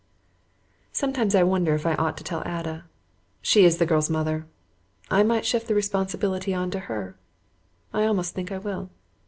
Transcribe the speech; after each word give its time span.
Sometimes 0.91 1.35
I 1.35 1.43
wonder 1.43 1.75
if 1.75 1.85
I 1.85 1.93
ought 1.93 2.17
to 2.17 2.23
tell 2.23 2.41
Ada. 2.43 2.85
She 3.39 3.65
is 3.65 3.77
the 3.77 3.85
girl's 3.85 4.09
mother. 4.09 4.47
I 5.11 5.21
might 5.21 5.45
shift 5.45 5.67
the 5.67 5.75
responsibility 5.75 6.55
on 6.55 6.71
to 6.71 6.79
her. 6.89 7.19
I 7.93 8.05
almost 8.05 8.33
think 8.33 8.51
I 8.51 8.57
will. 8.57 8.89